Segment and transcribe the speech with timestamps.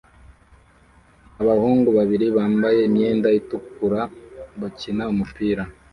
[1.41, 4.01] Abahungu babiri bambaye imyenda itukura
[4.59, 5.63] bakina umupira